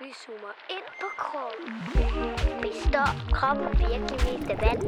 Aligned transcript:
Vi 0.00 0.08
zoomer 0.22 0.54
ind 0.76 0.88
på 1.00 1.06
kroppen. 1.22 1.68
Består 2.62 3.10
kroppen 3.32 3.66
virkelig 3.78 4.18
mest 4.26 4.50
af 4.50 4.58
vand? 4.66 4.82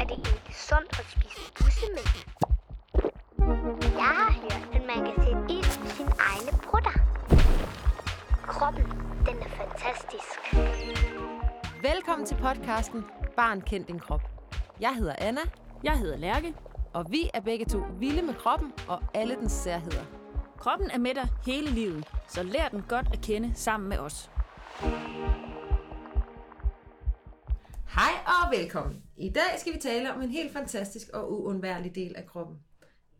Er 0.00 0.04
det 0.10 0.16
egentlig 0.26 0.54
sundt 0.68 0.90
at 1.00 1.06
spise 1.14 1.52
bussemænd? 1.58 2.10
Jeg 4.02 4.12
har 4.20 4.32
hørt, 4.42 4.64
at 4.76 4.82
man 4.90 4.98
kan 5.06 5.14
sætte 5.24 5.42
ild 5.56 5.86
i 5.86 5.88
sine 5.96 6.12
egne 6.30 6.52
brutter. 6.66 6.94
Kroppen, 8.46 8.84
den 9.26 9.36
er 9.46 9.50
fantastisk. 9.62 10.54
Velkommen 11.82 12.26
til 12.26 12.36
podcasten 12.36 13.04
Barn 13.36 13.60
kend 13.60 13.84
din 13.84 13.98
krop. 14.00 14.22
Jeg 14.80 14.94
hedder 14.94 15.14
Anna, 15.18 15.40
Jeg 15.84 15.98
hedder 15.98 16.16
Lærke. 16.16 16.54
og 16.94 17.04
vi 17.10 17.30
er 17.34 17.40
begge 17.40 17.64
to 17.64 17.78
vilde 17.98 18.22
med 18.22 18.34
kroppen 18.34 18.72
og 18.88 19.02
alle 19.14 19.34
dens 19.36 19.52
særheder. 19.52 20.23
Kroppen 20.64 20.90
er 20.90 20.98
med 20.98 21.14
dig 21.14 21.28
hele 21.46 21.70
livet, 21.70 22.06
så 22.28 22.42
lær 22.42 22.68
den 22.68 22.82
godt 22.88 23.06
at 23.12 23.20
kende 23.20 23.54
sammen 23.54 23.88
med 23.88 23.98
os. 23.98 24.30
Hej 27.88 28.12
og 28.26 28.58
velkommen. 28.58 29.02
I 29.16 29.30
dag 29.30 29.58
skal 29.58 29.74
vi 29.74 29.78
tale 29.78 30.14
om 30.14 30.22
en 30.22 30.30
helt 30.30 30.52
fantastisk 30.52 31.08
og 31.08 31.32
uundværlig 31.32 31.94
del 31.94 32.16
af 32.16 32.26
kroppen. 32.26 32.58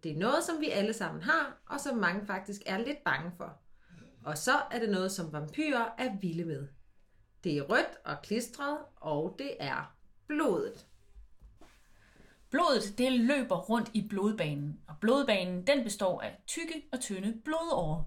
Det 0.02 0.12
er 0.12 0.18
noget, 0.18 0.44
som 0.44 0.60
vi 0.60 0.70
alle 0.70 0.92
sammen 0.92 1.22
har, 1.22 1.62
og 1.70 1.80
som 1.80 1.96
mange 1.96 2.26
faktisk 2.26 2.62
er 2.66 2.78
lidt 2.78 3.04
bange 3.04 3.32
for. 3.36 3.60
Og 4.24 4.38
så 4.38 4.54
er 4.70 4.78
det 4.78 4.90
noget, 4.90 5.12
som 5.12 5.32
vampyrer 5.32 5.94
er 5.98 6.16
vilde 6.20 6.44
med. 6.44 6.68
Det 7.44 7.58
er 7.58 7.62
rødt 7.62 7.98
og 8.04 8.16
klistret, 8.22 8.78
og 8.96 9.34
det 9.38 9.50
er 9.60 9.94
blodet. 10.26 10.86
Blodet 12.54 12.98
det 12.98 13.12
løber 13.12 13.56
rundt 13.56 13.90
i 13.94 14.08
blodbanen, 14.08 14.80
og 14.88 14.94
blodbanen 15.00 15.66
den 15.66 15.84
består 15.84 16.20
af 16.20 16.38
tykke 16.46 16.82
og 16.92 17.00
tynde 17.00 17.40
blodårer. 17.44 18.02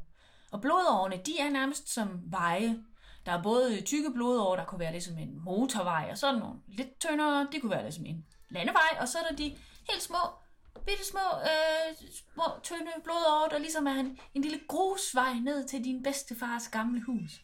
Og 0.51 0.61
blodårene 0.61 1.21
de 1.25 1.39
er 1.39 1.49
nærmest 1.49 1.89
som 1.89 2.21
veje. 2.25 2.83
Der 3.25 3.31
er 3.31 3.43
både 3.43 3.81
tykke 3.81 4.11
blodårer, 4.13 4.55
der 4.55 4.65
kunne 4.65 4.79
være 4.79 4.91
ligesom 4.91 5.17
en 5.17 5.39
motorvej, 5.39 6.07
og 6.11 6.17
sådan 6.17 6.39
nogle 6.39 6.59
lidt 6.67 6.99
tyndere, 6.99 7.47
det 7.51 7.61
kunne 7.61 7.69
være 7.69 7.83
ligesom 7.83 8.05
en 8.05 8.25
landevej, 8.49 8.97
og 8.99 9.07
så 9.07 9.17
er 9.17 9.23
der 9.29 9.35
de 9.35 9.57
helt 9.89 10.01
små, 10.01 10.17
bitte 10.85 11.05
små, 11.05 11.39
øh, 11.41 12.09
små 12.33 12.43
tynde 12.63 12.91
blodårer, 13.03 13.49
der 13.49 13.57
ligesom 13.57 13.87
er 13.87 13.95
en, 13.99 14.19
en 14.33 14.41
lille 14.41 14.59
grusvej 14.67 15.33
ned 15.33 15.67
til 15.67 15.83
din 15.83 16.03
bedstefars 16.03 16.67
gamle 16.67 17.03
hus. 17.03 17.41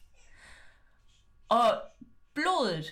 Og 1.49 1.81
blodet 2.33 2.85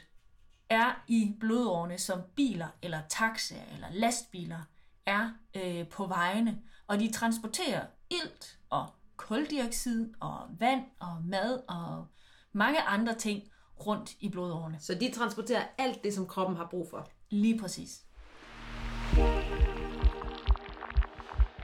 er 0.71 1.03
i 1.07 1.35
blodårene, 1.39 1.97
som 1.97 2.21
biler 2.35 2.67
eller 2.81 3.01
taxaer 3.09 3.73
eller 3.73 3.87
lastbiler 3.91 4.59
er 5.05 5.29
øh, 5.55 5.87
på 5.87 6.05
vejene, 6.05 6.61
og 6.87 6.99
de 6.99 7.11
transporterer 7.11 7.85
ilt 8.09 8.59
og 8.69 8.87
koldioxid 9.15 10.13
og 10.19 10.39
vand 10.59 10.83
og 10.99 11.17
mad 11.25 11.61
og 11.67 12.07
mange 12.53 12.81
andre 12.81 13.15
ting 13.15 13.43
rundt 13.85 14.11
i 14.19 14.29
blodårene. 14.29 14.77
Så 14.79 14.95
de 14.95 15.11
transporterer 15.11 15.63
alt 15.77 16.03
det, 16.03 16.13
som 16.13 16.27
kroppen 16.27 16.57
har 16.57 16.67
brug 16.71 16.87
for. 16.89 17.07
Lige 17.29 17.59
præcis. 17.59 18.01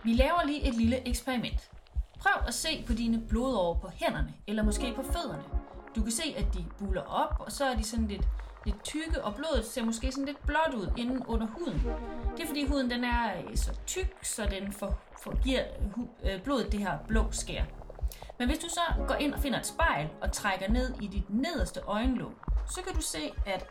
Vi 0.03 0.13
laver 0.13 0.45
lige 0.45 0.67
et 0.67 0.75
lille 0.75 1.07
eksperiment. 1.07 1.71
Prøv 2.19 2.47
at 2.47 2.53
se 2.53 2.83
på 2.87 2.93
dine 2.93 3.27
blodårer 3.27 3.79
på 3.79 3.87
hænderne, 3.93 4.33
eller 4.47 4.63
måske 4.63 4.93
på 4.95 5.03
fødderne. 5.03 5.43
Du 5.95 6.01
kan 6.01 6.11
se, 6.11 6.23
at 6.37 6.53
de 6.53 6.65
buler 6.79 7.01
op, 7.01 7.35
og 7.39 7.51
så 7.51 7.65
er 7.65 7.75
de 7.75 7.83
sådan 7.83 8.07
lidt, 8.07 8.27
lidt 8.67 8.83
tykke, 8.83 9.23
og 9.23 9.35
blodet 9.35 9.65
ser 9.65 9.83
måske 9.83 10.11
sådan 10.11 10.25
lidt 10.25 10.45
blåt 10.45 10.73
ud 10.75 10.87
inden 10.97 11.23
under 11.27 11.47
huden. 11.47 11.81
Det 12.37 12.43
er 12.43 12.47
fordi 12.47 12.65
huden 12.65 12.89
den 12.89 13.03
er 13.03 13.31
øh, 13.37 13.57
så 13.57 13.71
tyk, 13.85 14.17
så 14.23 14.47
den 14.51 14.73
får, 14.73 14.99
får, 15.23 15.43
giver 15.43 15.63
hu, 15.95 16.07
øh, 16.23 16.41
blodet 16.41 16.71
det 16.71 16.79
her 16.79 16.97
blå 17.07 17.25
skær. 17.31 17.63
Men 18.39 18.47
hvis 18.47 18.57
du 18.57 18.69
så 18.69 18.81
går 19.07 19.15
ind 19.15 19.33
og 19.33 19.39
finder 19.39 19.59
et 19.59 19.65
spejl 19.65 20.07
og 20.21 20.31
trækker 20.31 20.71
ned 20.71 20.93
i 21.01 21.07
dit 21.07 21.29
nederste 21.29 21.79
øjenlåg, 21.87 22.31
så 22.69 22.81
kan 22.81 22.95
du 22.95 23.01
se, 23.01 23.31
at 23.45 23.65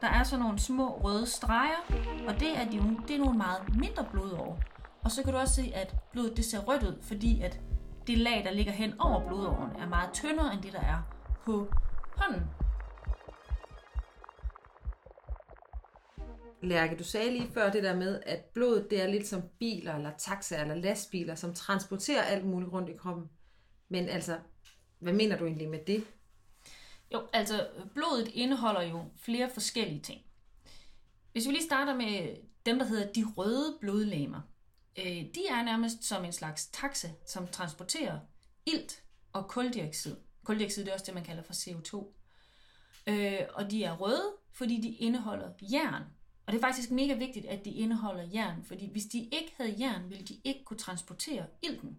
der 0.00 0.08
er 0.08 0.22
sådan 0.22 0.44
nogle 0.44 0.58
små 0.58 1.00
røde 1.04 1.26
streger, 1.26 1.80
og 2.28 2.40
det 2.40 2.58
er, 2.58 2.64
de, 2.64 2.96
det 3.08 3.16
er 3.16 3.18
nogle 3.18 3.38
meget 3.38 3.76
mindre 3.76 4.04
blodår. 4.12 4.58
Og 5.04 5.10
så 5.10 5.22
kan 5.22 5.32
du 5.32 5.38
også 5.38 5.54
se, 5.54 5.72
at 5.74 5.94
blodet 6.12 6.36
det 6.36 6.44
ser 6.44 6.58
rødt 6.58 6.82
ud, 6.82 6.96
fordi 7.02 7.42
at 7.42 7.60
det 8.06 8.18
lag, 8.18 8.42
der 8.44 8.50
ligger 8.50 8.72
hen 8.72 9.00
over 9.00 9.28
blodåren, 9.28 9.70
er 9.78 9.88
meget 9.88 10.12
tyndere 10.12 10.52
end 10.52 10.62
det, 10.62 10.72
der 10.72 10.80
er 10.80 10.98
på 11.44 11.68
hånden. 12.16 12.42
Lærke, 16.62 16.96
du 16.96 17.04
sagde 17.04 17.30
lige 17.30 17.50
før 17.54 17.70
det 17.70 17.82
der 17.82 17.96
med, 17.96 18.20
at 18.26 18.44
blodet 18.44 18.90
det 18.90 19.02
er 19.02 19.06
lidt 19.06 19.26
som 19.26 19.42
biler, 19.58 19.94
eller 19.94 20.10
taxaer, 20.18 20.62
eller 20.62 20.74
lastbiler, 20.74 21.34
som 21.34 21.54
transporterer 21.54 22.22
alt 22.22 22.44
muligt 22.44 22.72
rundt 22.72 22.88
i 22.88 22.96
kroppen. 22.96 23.28
Men 23.88 24.08
altså, 24.08 24.38
hvad 24.98 25.12
mener 25.12 25.38
du 25.38 25.46
egentlig 25.46 25.68
med 25.68 25.78
det? 25.86 26.04
Jo, 27.12 27.22
altså 27.32 27.68
blodet 27.94 28.28
indeholder 28.28 28.82
jo 28.82 29.04
flere 29.16 29.50
forskellige 29.50 30.00
ting. 30.00 30.20
Hvis 31.32 31.46
vi 31.46 31.52
lige 31.52 31.64
starter 31.64 31.94
med 31.94 32.36
dem, 32.66 32.78
der 32.78 32.86
hedder 32.86 33.12
de 33.12 33.24
røde 33.36 33.76
blodlegemer. 33.80 34.40
Øh, 34.98 35.06
de 35.06 35.46
er 35.50 35.64
nærmest 35.64 36.04
som 36.04 36.24
en 36.24 36.32
slags 36.32 36.66
taxa, 36.66 37.08
som 37.26 37.46
transporterer 37.46 38.18
ilt 38.66 39.02
og 39.32 39.48
koldioxid. 39.48 40.16
Koldioxid 40.44 40.84
det 40.84 40.90
er 40.90 40.94
også 40.94 41.06
det, 41.06 41.14
man 41.14 41.24
kalder 41.24 41.42
for 41.42 41.52
CO2. 41.52 42.12
Øh, 43.06 43.38
og 43.54 43.70
de 43.70 43.84
er 43.84 43.96
røde, 43.96 44.32
fordi 44.52 44.80
de 44.80 44.88
indeholder 44.88 45.48
jern. 45.60 46.02
Og 46.52 46.54
det 46.54 46.64
er 46.64 46.68
faktisk 46.68 46.90
mega 46.90 47.14
vigtigt, 47.14 47.46
at 47.46 47.64
de 47.64 47.70
indeholder 47.70 48.28
jern, 48.34 48.62
fordi 48.64 48.90
hvis 48.90 49.04
de 49.04 49.18
ikke 49.18 49.54
havde 49.56 49.76
jern, 49.80 50.10
ville 50.10 50.24
de 50.24 50.40
ikke 50.44 50.64
kunne 50.64 50.78
transportere 50.78 51.46
ilten. 51.62 51.98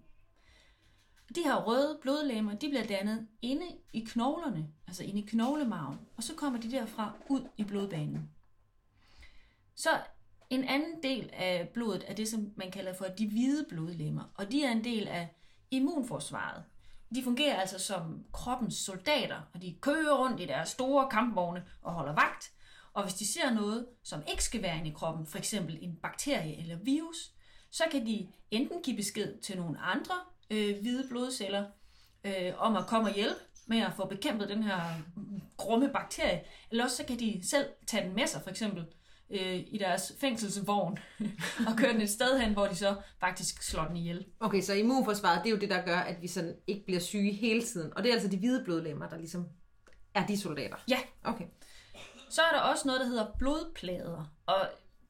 De 1.36 1.44
her 1.44 1.56
røde 1.56 2.00
blodlegemer, 2.02 2.56
de 2.56 2.70
bliver 2.70 2.88
dannet 2.88 3.28
inde 3.42 3.66
i 3.94 4.00
knoglerne, 4.00 4.68
altså 4.88 5.04
inde 5.04 5.22
i 5.22 5.26
knoglemarven, 5.26 6.00
og 6.18 6.24
så 6.24 6.36
kommer 6.36 6.60
de 6.60 6.72
derfra 6.72 7.14
ud 7.30 7.48
i 7.58 7.64
blodbanen. 7.64 8.30
Så 9.76 9.90
en 10.50 10.64
anden 10.64 11.04
del 11.04 11.30
af 11.34 11.70
blodet 11.74 12.04
er 12.08 12.14
det, 12.14 12.28
som 12.28 12.54
man 12.56 12.72
kalder 12.72 12.94
for 12.94 13.06
de 13.06 13.28
hvide 13.28 13.66
blodlegemer, 13.70 14.24
og 14.36 14.52
de 14.52 14.66
er 14.66 14.72
en 14.72 14.84
del 14.84 15.08
af 15.08 15.36
immunforsvaret. 15.72 16.64
De 17.16 17.24
fungerer 17.24 17.56
altså 17.56 17.80
som 17.80 18.26
kroppens 18.34 18.76
soldater, 18.76 19.42
og 19.54 19.62
de 19.62 19.78
kører 19.82 20.18
rundt 20.18 20.42
i 20.42 20.46
deres 20.46 20.70
store 20.70 21.10
kampvogne 21.10 21.66
og 21.82 21.94
holder 21.94 22.14
vagt. 22.14 22.54
Og 22.94 23.04
hvis 23.04 23.14
de 23.14 23.34
ser 23.34 23.54
noget, 23.54 23.86
som 24.04 24.24
ikke 24.32 24.44
skal 24.44 24.62
være 24.62 24.78
inde 24.78 24.90
i 24.90 24.94
kroppen, 24.94 25.28
for 25.28 25.38
eksempel 25.38 25.78
en 25.82 25.96
bakterie 25.96 26.60
eller 26.60 26.78
virus, 26.84 27.32
så 27.72 27.84
kan 27.92 28.06
de 28.06 28.28
enten 28.52 28.82
give 28.84 28.96
besked 28.96 29.42
til 29.42 29.58
nogle 29.58 29.80
andre 29.80 30.16
øh, 30.52 30.80
hvide 30.82 31.08
blodceller 31.10 31.66
øh, 32.24 32.52
om 32.58 32.76
at 32.76 32.88
komme 32.88 33.10
og 33.10 33.16
hjælpe 33.16 33.40
med 33.68 33.78
at 33.78 33.94
få 33.96 34.08
bekæmpet 34.08 34.50
den 34.50 34.64
her 34.64 34.80
grumme 35.58 35.90
bakterie, 35.94 36.42
eller 36.72 36.84
også 36.84 36.98
så 36.98 37.04
kan 37.04 37.20
de 37.20 37.42
selv 37.50 37.66
tage 37.88 38.08
den 38.08 38.16
med 38.16 38.28
sig, 38.28 38.42
for 38.42 38.50
eksempel 38.50 38.86
øh, 39.30 39.64
i 39.68 39.78
deres 39.78 40.14
fængselsvogn, 40.20 41.00
og 41.68 41.78
køre 41.78 41.94
den 41.94 42.02
et 42.02 42.10
sted 42.10 42.40
hen, 42.40 42.54
hvor 42.54 42.68
de 42.68 42.76
så 42.76 42.96
faktisk 43.20 43.64
slår 43.64 43.86
den 43.86 43.98
ihjel. 43.98 44.26
Okay, 44.40 44.62
så 44.62 44.74
immunforsvaret, 44.74 45.44
det 45.44 45.50
er 45.50 45.54
jo 45.54 45.60
det, 45.60 45.70
der 45.70 45.86
gør, 45.86 45.98
at 45.98 46.22
vi 46.22 46.28
sådan 46.28 46.56
ikke 46.68 46.86
bliver 46.86 47.00
syge 47.00 47.32
hele 47.32 47.64
tiden. 47.64 47.94
Og 47.96 48.04
det 48.04 48.10
er 48.10 48.14
altså 48.14 48.30
de 48.30 48.38
hvide 48.38 48.64
blodlemmer, 48.64 49.10
der 49.10 49.18
ligesom 49.18 49.48
er 50.14 50.26
de 50.26 50.38
soldater. 50.38 50.78
Ja, 50.90 51.00
Okay. 51.24 51.46
Så 52.34 52.42
er 52.42 52.52
der 52.52 52.60
også 52.60 52.88
noget, 52.88 53.02
der 53.02 53.08
hedder 53.08 53.26
blodplader. 53.40 54.34
Og 54.46 54.68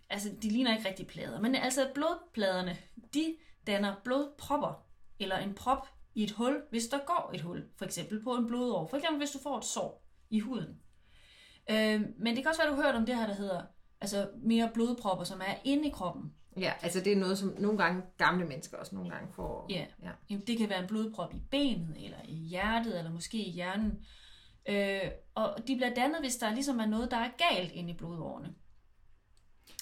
altså, 0.09 0.29
de 0.41 0.50
ligner 0.50 0.78
ikke 0.78 0.89
rigtig 0.89 1.07
plader. 1.07 1.39
Men 1.39 1.56
altså, 1.56 1.89
blodpladerne, 1.94 2.78
de 3.13 3.35
danner 3.67 3.95
blodpropper. 4.03 4.85
Eller 5.19 5.38
en 5.38 5.53
prop 5.53 5.88
i 6.16 6.23
et 6.23 6.31
hul, 6.31 6.61
hvis 6.69 6.88
der 6.88 7.00
går 7.06 7.31
et 7.34 7.41
hul. 7.41 7.63
For 7.78 7.85
eksempel 7.85 8.23
på 8.23 8.35
en 8.35 8.47
blodår. 8.47 8.88
For 8.88 8.97
eksempel, 8.97 9.17
hvis 9.17 9.31
du 9.31 9.39
får 9.44 9.57
et 9.57 9.66
sår 9.66 10.06
i 10.29 10.39
huden. 10.39 10.79
Øh, 11.69 12.01
men 12.17 12.35
det 12.35 12.44
kan 12.44 12.47
også 12.47 12.61
være, 12.61 12.72
du 12.72 12.75
har 12.75 12.84
hørt 12.84 12.95
om 12.95 13.06
det 13.06 13.16
her, 13.16 13.28
der 13.28 13.35
hedder 13.35 13.61
altså 14.01 14.29
mere 14.35 14.72
blodpropper, 14.73 15.23
som 15.23 15.41
er 15.41 15.55
inde 15.63 15.88
i 15.88 15.91
kroppen. 15.91 16.34
Ja, 16.57 16.73
altså 16.81 17.00
det 17.00 17.13
er 17.13 17.17
noget, 17.17 17.38
som 17.38 17.55
nogle 17.59 17.78
gange 17.78 18.01
gamle 18.17 18.45
mennesker 18.45 18.78
også 18.78 18.95
nogle 18.95 19.11
gange 19.11 19.34
får. 19.34 19.66
Ja. 19.69 19.85
ja. 20.03 20.09
Jamen, 20.29 20.47
Det 20.47 20.57
kan 20.57 20.69
være 20.69 20.79
en 20.79 20.88
blodprop 20.88 21.34
i 21.34 21.41
benet, 21.51 22.05
eller 22.05 22.17
i 22.28 22.35
hjertet, 22.35 22.97
eller 22.97 23.11
måske 23.11 23.38
i 23.38 23.51
hjernen. 23.51 24.05
Øh, 24.69 25.02
og 25.35 25.67
de 25.67 25.76
bliver 25.76 25.93
dannet, 25.93 26.20
hvis 26.20 26.35
der 26.35 26.53
ligesom 26.53 26.79
er 26.79 26.85
noget, 26.85 27.11
der 27.11 27.17
er 27.17 27.29
galt 27.49 27.72
inde 27.72 27.90
i 27.90 27.97
blodårene. 27.97 28.53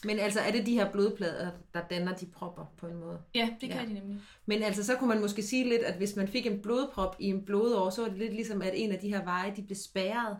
Men 0.03 0.19
altså 0.19 0.39
er 0.39 0.51
det 0.51 0.65
de 0.65 0.73
her 0.73 0.91
blodplader, 0.91 1.51
der 1.73 1.81
danner 1.89 2.15
de 2.15 2.25
propper 2.25 2.65
på 2.77 2.87
en 2.87 2.95
måde? 2.95 3.19
Ja, 3.35 3.49
det 3.61 3.69
kan 3.69 3.79
Ja. 3.81 3.85
de 3.87 3.93
nemlig. 3.93 4.21
Men 4.45 4.63
altså 4.63 4.83
så 4.83 4.95
kunne 4.95 5.07
man 5.09 5.21
måske 5.21 5.41
sige 5.43 5.69
lidt, 5.69 5.81
at 5.81 5.97
hvis 5.97 6.15
man 6.15 6.27
fik 6.27 6.45
en 6.45 6.61
blodprop 6.61 7.15
i 7.19 7.25
en 7.27 7.45
blodår, 7.45 7.89
så 7.89 8.01
var 8.01 8.09
det 8.09 8.17
lidt 8.17 8.33
ligesom, 8.33 8.61
at 8.61 8.71
en 8.75 8.91
af 8.91 8.99
de 8.99 9.09
her 9.09 9.23
veje, 9.23 9.53
de 9.55 9.63
blev 9.63 9.75
spærret. 9.75 10.37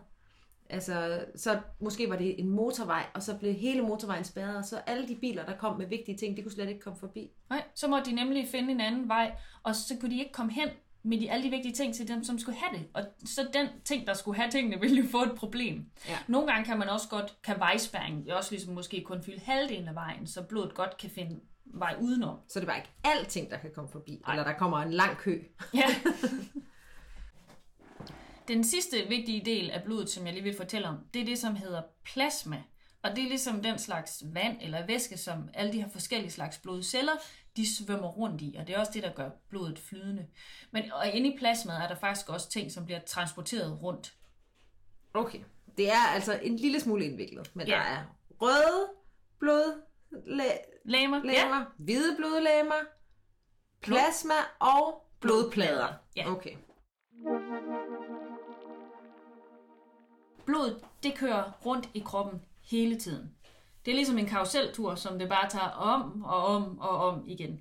Altså, 0.70 1.24
så 1.36 1.60
måske 1.80 2.10
var 2.10 2.16
det 2.16 2.40
en 2.40 2.48
motorvej, 2.48 3.06
og 3.14 3.22
så 3.22 3.36
blev 3.38 3.54
hele 3.54 3.82
motorvejen 3.82 4.24
spærret, 4.24 4.56
og 4.56 4.64
så 4.64 4.76
alle 4.86 5.08
de 5.08 5.14
biler, 5.16 5.44
der 5.44 5.56
kom 5.56 5.78
med 5.78 5.86
vigtige 5.86 6.16
ting, 6.18 6.36
de 6.36 6.42
kunne 6.42 6.52
slet 6.52 6.68
ikke 6.68 6.80
komme 6.80 6.98
forbi. 6.98 7.30
Nej, 7.50 7.62
så 7.74 7.88
måtte 7.88 8.10
de 8.10 8.14
nemlig 8.14 8.48
finde 8.48 8.72
en 8.72 8.80
anden 8.80 9.08
vej, 9.08 9.32
og 9.62 9.74
så 9.76 9.94
kunne 10.00 10.10
de 10.10 10.18
ikke 10.18 10.32
komme 10.32 10.52
hen 10.52 10.68
med 11.04 11.20
de, 11.20 11.30
alle 11.30 11.44
de 11.44 11.50
vigtige 11.50 11.74
ting 11.74 11.94
til 11.94 12.08
dem, 12.08 12.24
som 12.24 12.38
skulle 12.38 12.58
have 12.58 12.78
det. 12.78 12.88
Og 12.94 13.02
så 13.24 13.48
den 13.54 13.68
ting, 13.84 14.06
der 14.06 14.14
skulle 14.14 14.36
have 14.36 14.50
tingene, 14.50 14.80
ville 14.82 15.02
jo 15.02 15.08
få 15.08 15.22
et 15.22 15.32
problem. 15.36 15.86
Ja. 16.08 16.18
Nogle 16.28 16.46
gange 16.52 16.64
kan 16.64 16.78
man 16.78 16.88
også 16.88 17.08
godt, 17.08 17.36
kan 17.44 17.58
vejspæring 17.58 18.32
også 18.32 18.50
ligesom 18.50 18.74
måske 18.74 19.04
kun 19.06 19.22
fylde 19.22 19.40
halvdelen 19.40 19.88
af 19.88 19.94
vejen, 19.94 20.26
så 20.26 20.42
blodet 20.42 20.74
godt 20.74 20.96
kan 20.96 21.10
finde 21.10 21.40
vej 21.64 21.96
udenom. 22.00 22.38
Så 22.48 22.60
det 22.60 22.68
var 22.68 22.76
ikke 22.76 22.90
alting, 23.04 23.50
der 23.50 23.58
kan 23.58 23.70
komme 23.74 23.90
forbi, 23.90 24.20
Ej. 24.26 24.32
eller 24.32 24.44
der 24.44 24.52
kommer 24.52 24.78
en 24.78 24.92
lang 24.92 25.16
kø. 25.16 25.42
Ja. 25.74 25.86
Den 28.48 28.64
sidste 28.64 28.96
vigtige 29.08 29.44
del 29.44 29.70
af 29.70 29.82
blodet, 29.82 30.10
som 30.10 30.26
jeg 30.26 30.34
lige 30.34 30.42
vil 30.42 30.56
fortælle 30.56 30.88
om, 30.88 30.98
det 31.14 31.22
er 31.22 31.26
det, 31.26 31.38
som 31.38 31.56
hedder 31.56 31.82
plasma. 32.04 32.62
Og 33.02 33.10
det 33.16 33.24
er 33.24 33.28
ligesom 33.28 33.62
den 33.62 33.78
slags 33.78 34.22
vand 34.32 34.56
eller 34.60 34.86
væske, 34.86 35.16
som 35.16 35.48
alle 35.54 35.72
de 35.72 35.82
her 35.82 35.88
forskellige 35.88 36.30
slags 36.30 36.58
blodceller, 36.58 37.12
de 37.56 37.76
svømmer 37.76 38.08
rundt 38.08 38.42
i, 38.42 38.56
og 38.58 38.66
det 38.66 38.74
er 38.74 38.80
også 38.80 38.92
det, 38.94 39.02
der 39.02 39.12
gør 39.12 39.30
blodet 39.48 39.78
flydende. 39.78 40.26
Men 40.70 40.92
og 40.92 41.08
inde 41.10 41.34
i 41.34 41.38
plasmaet 41.38 41.82
er 41.82 41.88
der 41.88 41.94
faktisk 41.94 42.28
også 42.28 42.50
ting, 42.50 42.72
som 42.72 42.84
bliver 42.84 43.00
transporteret 43.00 43.82
rundt. 43.82 44.14
Okay. 45.14 45.40
Det 45.76 45.90
er 45.92 46.06
altså 46.14 46.38
en 46.42 46.56
lille 46.56 46.80
smule 46.80 47.04
indviklet, 47.04 47.50
men 47.56 47.66
Ja. 47.66 47.72
der 47.74 47.80
er 47.80 48.04
røde 48.40 48.90
blodlæmer? 49.38 51.20
Ja. 51.24 51.64
hvide 51.78 52.16
blodlæmer, 52.16 52.74
plasma 53.82 54.34
og 54.60 55.02
blodplader. 55.20 55.88
Ja. 56.16 56.30
Okay. 56.30 56.56
Blodet, 60.46 60.84
det 61.02 61.14
kører 61.14 61.52
rundt 61.66 61.88
i 61.94 61.98
kroppen 62.00 62.44
hele 62.70 62.98
tiden. 62.98 63.36
Det 63.84 63.90
er 63.90 63.94
ligesom 63.94 64.18
en 64.18 64.26
karuseltur, 64.26 64.94
som 64.94 65.18
det 65.18 65.28
bare 65.28 65.50
tager 65.50 65.68
om 65.68 66.22
og 66.22 66.44
om 66.44 66.78
og 66.78 66.90
om 66.90 67.24
igen. 67.26 67.60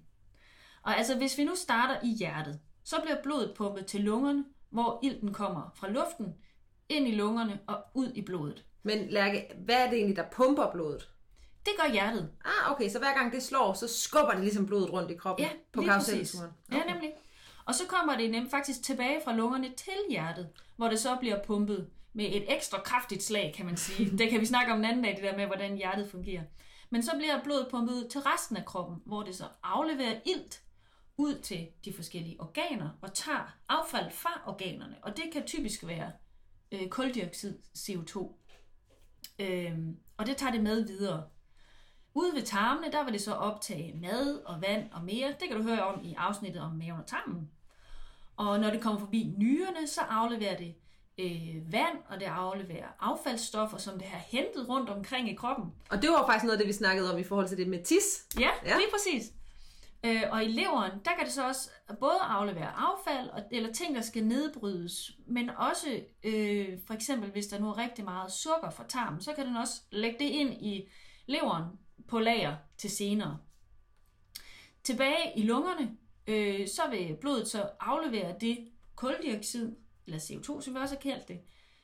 Og 0.84 0.98
altså, 0.98 1.18
hvis 1.18 1.38
vi 1.38 1.44
nu 1.44 1.56
starter 1.56 1.96
i 2.04 2.08
hjertet, 2.08 2.60
så 2.84 2.96
bliver 3.04 3.18
blodet 3.24 3.54
pumpet 3.56 3.86
til 3.86 4.02
lungerne, 4.02 4.46
hvor 4.70 5.00
ilten 5.04 5.34
kommer 5.34 5.72
fra 5.76 5.90
luften, 5.90 6.36
ind 6.90 7.08
i 7.08 7.16
lungerne 7.16 7.60
og 7.68 7.84
ud 7.94 8.12
i 8.16 8.22
blodet. 8.22 8.66
Men 8.84 9.10
Lærke, 9.10 9.48
hvad 9.66 9.76
er 9.76 9.90
det 9.90 9.98
egentlig, 9.98 10.18
der 10.18 10.30
pumper 10.32 10.72
blodet? 10.72 11.10
Det 11.66 11.74
gør 11.78 11.92
hjertet. 11.92 12.32
Ah, 12.46 12.72
okay, 12.72 12.90
så 12.90 13.00
hver 13.00 13.14
gang 13.14 13.34
det 13.34 13.44
slår, 13.44 13.74
så 13.74 13.88
skubber 13.88 14.32
det 14.32 14.42
ligesom 14.42 14.66
blodet 14.66 14.94
rundt 14.94 15.12
i 15.12 15.16
kroppen 15.16 15.46
Ja, 15.46 15.52
på 15.72 15.82
karuselturen. 15.82 16.52
Ja, 16.72 16.94
nemlig. 16.94 17.14
Og 17.66 17.76
så 17.76 17.84
kommer 17.88 18.18
det 18.18 18.32
nemt 18.32 18.52
faktisk 18.52 18.84
tilbage 18.84 19.22
fra 19.24 19.36
lungerne 19.36 19.70
til 19.78 19.94
hjertet, 20.10 20.50
hvor 20.76 20.88
det 20.88 21.00
så 21.00 21.16
bliver 21.16 21.44
pumpet 21.44 21.90
med 22.14 22.26
et 22.26 22.56
ekstra 22.56 22.82
kraftigt 22.82 23.24
slag, 23.24 23.54
kan 23.56 23.66
man 23.66 23.78
sige. 23.78 24.12
Det 24.18 24.30
kan 24.30 24.42
vi 24.42 24.46
snakke 24.46 24.74
om 24.74 24.80
en 24.80 24.86
anden 24.86 25.04
dag, 25.04 25.16
det 25.16 25.24
der 25.24 25.38
med, 25.38 25.46
hvordan 25.46 25.78
hjertet 25.78 26.12
fungerer. 26.12 26.44
Men 26.90 27.04
så 27.04 27.12
bliver 27.18 27.44
blodet 27.44 27.68
pumpet 27.72 27.94
ud 27.94 28.10
til 28.10 28.22
resten 28.22 28.58
af 28.58 28.66
kroppen, 28.66 29.02
hvor 29.06 29.24
det 29.24 29.36
så 29.36 29.46
afleverer 29.64 30.20
ilt 30.26 30.64
ud 31.18 31.36
til 31.36 31.68
de 31.86 31.94
forskellige 31.94 32.42
organer 32.42 32.90
og 33.02 33.14
tager 33.14 33.58
affald 33.70 34.12
fra 34.12 34.42
organerne. 34.46 34.96
Og 35.02 35.18
det 35.18 35.24
kan 35.34 35.46
typisk 35.46 35.88
være 35.88 36.12
øh, 36.72 36.90
koldioxid, 36.90 37.58
CO2. 37.78 38.34
Øhm, 39.40 39.98
og 40.18 40.26
det 40.26 40.38
tager 40.38 40.52
det 40.52 40.64
med 40.64 40.88
videre. 40.88 41.24
Ude 42.14 42.36
ved 42.36 42.42
tarmene, 42.42 42.92
der 42.92 43.04
vil 43.04 43.14
det 43.14 43.22
så 43.22 43.34
optage 43.34 44.00
mad 44.02 44.42
og 44.46 44.62
vand 44.62 44.92
og 44.92 45.04
mere. 45.04 45.36
Det 45.40 45.48
kan 45.48 45.58
du 45.58 45.64
høre 45.64 45.86
om 45.86 46.04
i 46.04 46.14
afsnittet 46.14 46.62
om 46.62 46.72
maven 46.72 47.00
og 47.00 47.08
tarmen. 47.08 47.52
Og 48.38 48.60
når 48.60 48.70
det 48.70 48.82
kommer 48.82 49.00
forbi 49.00 49.34
nyrerne, 49.38 49.88
så 49.88 50.02
afleverer 50.02 50.58
det 50.58 50.76
øh, 51.18 51.72
vand, 51.74 51.98
og 52.10 52.20
det 52.20 52.26
afleverer 52.26 52.88
affaldsstoffer, 53.00 53.78
som 53.78 53.98
det 54.00 54.08
har 54.08 54.20
hentet 54.28 54.70
rundt 54.70 54.90
omkring 54.90 55.30
i 55.32 55.36
kroppen. 55.36 55.72
Og 55.90 56.02
det 56.02 56.10
var 56.10 56.26
faktisk 56.28 56.44
noget 56.44 56.58
af 56.58 56.60
det, 56.60 56.68
vi 56.68 56.74
snakkede 56.74 57.14
om 57.14 57.20
i 57.20 57.24
forhold 57.24 57.48
til 57.48 57.58
det 57.58 57.68
med 57.68 57.84
tis. 57.84 58.26
Ja, 58.40 58.50
Ja. 58.66 58.76
lige 58.78 58.88
præcis. 58.92 59.32
Øh, 60.06 60.22
og 60.32 60.44
i 60.44 60.48
leveren, 60.48 60.92
der 61.06 61.12
kan 61.18 61.26
det 61.26 61.34
så 61.34 61.48
også 61.48 61.70
både 62.00 62.20
aflevere 62.22 62.72
affald, 62.78 63.30
og, 63.30 63.42
eller 63.52 63.74
ting, 63.74 63.96
der 63.96 64.02
skal 64.02 64.24
nedbrydes, 64.26 65.12
men 65.28 65.50
også 65.50 66.00
øh, 66.24 66.68
for 66.88 66.94
eksempel, 66.94 67.30
hvis 67.32 67.48
der 67.48 67.60
nu 67.60 67.70
er 67.70 67.78
rigtig 67.78 68.06
meget 68.06 68.32
sukker 68.32 68.70
fra 68.70 68.84
tarmen, 68.90 69.22
så 69.22 69.34
kan 69.34 69.46
den 69.46 69.56
også 69.58 69.82
lægge 69.92 70.20
det 70.20 70.26
ind 70.30 70.54
i 70.54 70.90
leveren 71.26 71.66
på 72.08 72.20
lager 72.20 72.56
til 72.78 72.90
senere. 72.90 73.38
Tilbage 74.84 75.32
i 75.38 75.44
lungerne, 75.44 75.92
øh, 76.28 76.68
så 76.68 76.82
vil 76.92 77.16
blodet 77.22 77.48
så 77.48 77.70
aflevere 77.80 78.36
det 78.42 78.68
koldioxid, 78.96 79.72
eller 80.06 80.20
CO2, 80.20 80.62
som 80.62 80.74
vi 80.74 80.80
også 80.80 80.96
har 80.96 81.02
kaldt 81.02 81.28
det, 81.28 81.40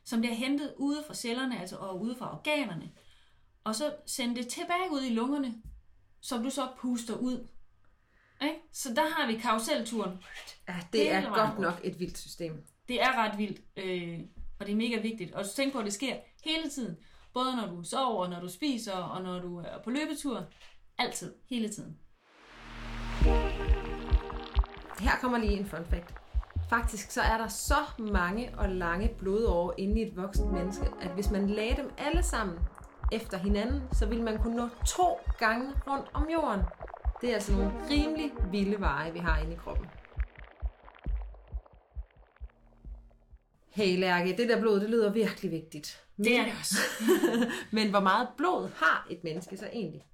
som 0.05 0.19
bliver 0.19 0.35
hentet 0.35 0.73
ude 0.77 1.03
fra 1.07 1.13
cellerne, 1.13 1.59
altså 1.59 1.75
og 1.75 2.01
ude 2.01 2.15
fra 2.15 2.37
organerne, 2.37 2.91
og 3.63 3.75
så 3.75 3.95
sende 4.05 4.35
det 4.35 4.47
tilbage 4.47 4.91
ud 4.91 5.03
i 5.03 5.13
lungerne, 5.13 5.53
som 6.21 6.43
du 6.43 6.49
så 6.49 6.67
puster 6.77 7.15
ud. 7.15 7.47
Ikke? 8.41 8.55
Så 8.71 8.93
der 8.93 9.09
har 9.09 9.27
vi 9.27 9.37
karuselturen. 9.39 10.23
Ja, 10.67 10.75
det 10.93 11.11
er 11.11 11.29
godt 11.29 11.59
nok 11.59 11.79
et 11.83 11.99
vildt 11.99 12.17
system. 12.17 12.65
Det 12.87 13.01
er 13.01 13.13
ret 13.17 13.37
vildt, 13.37 13.61
øh, 13.77 14.19
og 14.59 14.65
det 14.65 14.71
er 14.71 14.75
mega 14.75 14.99
vigtigt. 15.01 15.31
Og 15.31 15.49
tænk 15.49 15.73
på, 15.73 15.79
at 15.79 15.85
det 15.85 15.93
sker 15.93 16.15
hele 16.43 16.69
tiden. 16.69 16.97
Både 17.33 17.55
når 17.55 17.67
du 17.67 17.83
sover, 17.83 18.27
når 18.27 18.39
du 18.39 18.49
spiser, 18.49 18.93
og 18.93 19.21
når 19.23 19.39
du 19.39 19.57
er 19.57 19.81
på 19.83 19.89
løbetur. 19.89 20.45
Altid. 20.97 21.33
Hele 21.49 21.69
tiden. 21.69 21.99
Her 24.99 25.17
kommer 25.21 25.37
lige 25.37 25.59
en 25.59 25.65
fun 25.65 25.85
fact. 25.85 26.13
Faktisk 26.69 27.11
så 27.11 27.21
er 27.21 27.37
der 27.37 27.47
så 27.47 27.75
mange 27.99 28.53
og 28.57 28.69
lange 28.69 29.09
blodårer 29.19 29.73
inde 29.77 30.01
i 30.01 30.07
et 30.07 30.17
voksent 30.17 30.51
menneske, 30.51 30.85
at 31.01 31.11
hvis 31.11 31.31
man 31.31 31.49
lagde 31.49 31.75
dem 31.75 31.91
alle 31.97 32.23
sammen 32.23 32.59
efter 33.11 33.37
hinanden, 33.37 33.81
så 33.91 34.05
ville 34.05 34.23
man 34.23 34.37
kunne 34.37 34.55
nå 34.55 34.69
to 34.85 35.19
gange 35.39 35.73
rundt 35.87 36.07
om 36.13 36.29
jorden. 36.29 36.61
Det 37.21 37.29
er 37.29 37.33
altså 37.33 37.51
nogle 37.51 37.71
rimelig 37.89 38.31
vilde 38.51 38.79
veje, 38.79 39.13
vi 39.13 39.19
har 39.19 39.37
inde 39.37 39.53
i 39.53 39.55
kroppen. 39.55 39.85
Hey 43.69 43.99
Lærke, 43.99 44.37
det 44.37 44.49
der 44.49 44.61
blod, 44.61 44.79
det 44.79 44.89
lyder 44.89 45.13
virkelig 45.13 45.51
vigtigt. 45.51 46.03
Det 46.17 46.39
er 46.39 46.43
det 46.43 46.53
også. 46.59 46.75
Men 47.77 47.89
hvor 47.89 47.99
meget 47.99 48.27
blod 48.37 48.69
har 48.75 49.07
et 49.09 49.23
menneske 49.23 49.57
så 49.57 49.69
egentlig? 49.73 50.05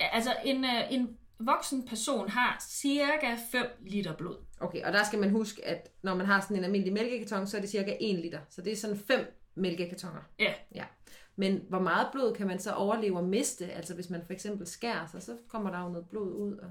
Altså, 0.00 0.36
en, 0.44 0.64
øh, 0.64 0.92
en 0.92 1.18
voksen 1.38 1.86
person 1.88 2.28
har 2.28 2.64
cirka 2.68 3.36
5 3.52 3.66
liter 3.80 4.16
blod. 4.16 4.36
Okay, 4.60 4.82
og 4.82 4.92
der 4.92 5.04
skal 5.04 5.18
man 5.18 5.30
huske, 5.30 5.64
at 5.64 5.90
når 6.02 6.14
man 6.14 6.26
har 6.26 6.40
sådan 6.40 6.56
en 6.56 6.64
almindelig 6.64 6.92
mælkekarton, 6.92 7.46
så 7.46 7.56
er 7.56 7.60
det 7.60 7.70
cirka 7.70 7.96
1 8.00 8.18
liter. 8.18 8.40
Så 8.50 8.62
det 8.62 8.72
er 8.72 8.76
sådan 8.76 8.98
5 8.98 9.20
mælkekartoner. 9.54 10.20
Ja. 10.38 10.54
ja. 10.74 10.84
Men 11.36 11.60
hvor 11.68 11.78
meget 11.78 12.08
blod 12.12 12.34
kan 12.34 12.46
man 12.46 12.58
så 12.58 12.72
overleve 12.72 13.18
og 13.18 13.24
miste? 13.24 13.66
Altså 13.72 13.94
hvis 13.94 14.10
man 14.10 14.22
for 14.26 14.32
eksempel 14.32 14.66
skærer 14.66 15.06
sig, 15.06 15.22
så 15.22 15.36
kommer 15.48 15.70
der 15.70 15.82
jo 15.82 15.88
noget 15.88 16.08
blod 16.08 16.32
ud. 16.32 16.56
Og... 16.56 16.68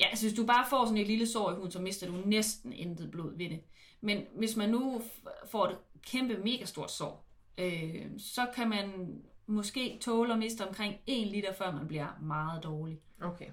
Ja, 0.00 0.06
altså 0.06 0.26
hvis 0.26 0.36
du 0.36 0.46
bare 0.46 0.66
får 0.70 0.84
sådan 0.84 0.98
et 1.00 1.06
lille 1.06 1.26
sår 1.26 1.52
i 1.52 1.54
huden, 1.54 1.70
så 1.70 1.80
mister 1.80 2.06
du 2.06 2.12
næsten 2.26 2.72
intet 2.72 3.10
blod 3.10 3.36
ved 3.36 3.50
det. 3.50 3.60
Men 4.00 4.22
hvis 4.36 4.56
man 4.56 4.70
nu 4.70 5.02
får 5.50 5.66
et 5.66 5.76
kæmpe 6.02 6.36
mega 6.36 6.64
stort 6.64 6.90
sår, 6.90 7.26
øh, 7.58 8.10
så 8.18 8.46
kan 8.54 8.68
man 8.68 9.18
måske 9.46 9.98
tåle 10.00 10.32
at 10.32 10.38
miste 10.38 10.68
omkring 10.68 10.94
1 11.06 11.26
liter, 11.26 11.52
før 11.52 11.72
man 11.72 11.88
bliver 11.88 12.18
meget 12.20 12.64
dårlig. 12.64 13.00
Okay. 13.22 13.46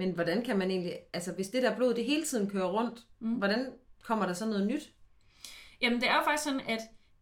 Men 0.00 0.10
hvordan 0.10 0.44
kan 0.44 0.58
man 0.58 0.70
egentlig, 0.70 0.98
altså 1.12 1.32
hvis 1.32 1.48
det 1.48 1.62
der 1.62 1.76
blod, 1.76 1.94
det 1.94 2.04
hele 2.04 2.24
tiden 2.24 2.50
kører 2.50 2.68
rundt, 2.68 3.06
mm. 3.18 3.32
hvordan 3.32 3.72
kommer 4.02 4.26
der 4.26 4.32
så 4.32 4.46
noget 4.46 4.66
nyt? 4.66 4.92
Jamen 5.80 6.00
det 6.00 6.08
er 6.08 6.14
jo 6.14 6.22
faktisk 6.24 6.44
sådan, 6.44 6.60
at 6.60 6.80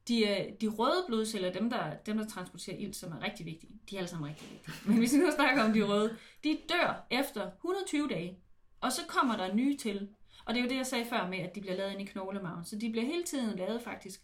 de, 0.09 0.29
øh, 0.29 0.53
de 0.61 0.69
røde 0.69 1.05
blodceller, 1.07 1.53
dem 1.53 1.71
der, 1.71 1.95
dem 2.07 2.19
der 2.19 2.27
transporterer 2.27 2.77
ilt, 2.77 2.97
som 2.97 3.13
er 3.13 3.23
rigtig 3.23 3.47
vigtige, 3.47 3.73
de 3.91 3.97
er 3.97 3.99
alle 3.99 4.11
sammen 4.11 4.29
rigtig 4.29 4.51
vigtige. 4.51 4.75
Men 4.87 4.99
hvis 4.99 5.13
vi 5.13 5.19
nu 5.19 5.31
snakker 5.31 5.65
om 5.65 5.73
de 5.73 5.83
røde, 5.83 6.17
de 6.45 6.59
dør 6.69 7.07
efter 7.11 7.51
120 7.51 8.09
dage, 8.09 8.39
og 8.81 8.93
så 8.93 9.01
kommer 9.09 9.37
der 9.37 9.55
nye 9.55 9.77
til. 9.77 10.09
Og 10.45 10.55
det 10.55 10.61
er 10.61 10.65
jo 10.65 10.71
det, 10.71 10.77
jeg 10.77 10.87
sagde 10.87 11.07
før 11.07 11.29
med, 11.29 11.39
at 11.39 11.55
de 11.55 11.61
bliver 11.61 11.77
lavet 11.77 11.93
ind 11.93 12.01
i 12.01 12.05
knoglemagen. 12.05 12.65
Så 12.65 12.77
de 12.77 12.91
bliver 12.91 13.07
hele 13.07 13.25
tiden 13.25 13.59
lavet 13.59 13.83
faktisk. 13.83 14.21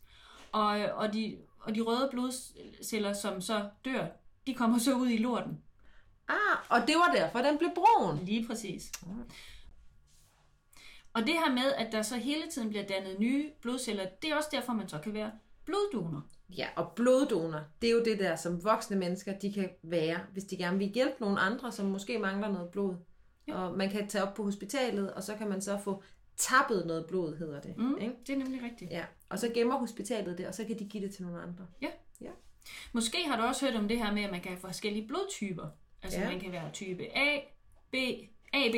Og, 0.52 0.80
øh, 0.80 0.98
og, 0.98 1.12
de, 1.12 1.38
og 1.60 1.74
de 1.74 1.80
røde 1.80 2.08
blodceller, 2.10 3.12
som 3.12 3.40
så 3.40 3.68
dør, 3.84 4.06
de 4.46 4.54
kommer 4.54 4.78
så 4.78 4.94
ud 4.94 5.08
i 5.08 5.16
lorten. 5.16 5.58
Ah, 6.28 6.58
og 6.68 6.86
det 6.86 6.94
var 6.94 7.12
derfor, 7.14 7.38
den 7.38 7.58
blev 7.58 7.70
brun. 7.74 8.24
Lige 8.24 8.46
præcis. 8.46 8.92
Og 11.12 11.22
det 11.22 11.34
her 11.34 11.52
med, 11.52 11.72
at 11.72 11.92
der 11.92 12.02
så 12.02 12.16
hele 12.16 12.42
tiden 12.50 12.68
bliver 12.68 12.86
dannet 12.86 13.18
nye 13.20 13.50
blodceller, 13.60 14.06
det 14.22 14.30
er 14.30 14.36
også 14.36 14.48
derfor, 14.52 14.72
man 14.72 14.88
så 14.88 14.98
kan 14.98 15.14
være 15.14 15.32
bloddonor. 15.64 16.22
Ja, 16.56 16.68
og 16.76 16.92
bloddonor, 16.96 17.60
det 17.82 17.88
er 17.88 17.92
jo 17.92 18.04
det 18.04 18.18
der, 18.18 18.36
som 18.36 18.64
voksne 18.64 18.96
mennesker, 18.96 19.38
de 19.38 19.52
kan 19.52 19.70
være, 19.82 20.20
hvis 20.32 20.44
de 20.44 20.56
gerne 20.56 20.78
vil 20.78 20.88
hjælpe 20.88 21.14
nogle 21.20 21.40
andre, 21.40 21.72
som 21.72 21.86
måske 21.86 22.18
mangler 22.18 22.48
noget 22.48 22.70
blod. 22.70 22.96
Ja. 23.48 23.54
Og 23.54 23.76
man 23.76 23.90
kan 23.90 24.08
tage 24.08 24.24
op 24.24 24.34
på 24.34 24.44
hospitalet, 24.44 25.14
og 25.14 25.22
så 25.22 25.34
kan 25.34 25.48
man 25.48 25.62
så 25.62 25.78
få 25.78 26.02
tappet 26.36 26.86
noget 26.86 27.06
blod, 27.06 27.36
hedder 27.36 27.60
det. 27.60 27.76
Mm, 27.76 27.98
Ikke? 28.00 28.14
det 28.26 28.32
er 28.32 28.36
nemlig 28.36 28.62
rigtigt. 28.62 28.90
Ja, 28.90 29.04
og 29.28 29.38
så 29.38 29.50
gemmer 29.54 29.78
hospitalet 29.78 30.38
det, 30.38 30.46
og 30.46 30.54
så 30.54 30.64
kan 30.64 30.78
de 30.78 30.84
give 30.84 31.06
det 31.06 31.14
til 31.14 31.22
nogle 31.22 31.42
andre. 31.42 31.66
Ja. 31.82 31.88
Ja. 32.20 32.30
Måske 32.92 33.28
har 33.28 33.36
du 33.36 33.42
også 33.42 33.66
hørt 33.66 33.76
om 33.76 33.88
det 33.88 33.98
her 33.98 34.12
med, 34.12 34.22
at 34.22 34.30
man 34.30 34.40
kan 34.40 34.50
have 34.50 34.60
forskellige 34.60 35.08
blodtyper. 35.08 35.68
Altså 36.04 36.20
Ja. 36.20 36.28
man 36.30 36.40
kan 36.40 36.52
være 36.52 36.70
type 36.72 37.16
A, 37.16 37.38
B, 37.92 37.94
AB 38.52 38.74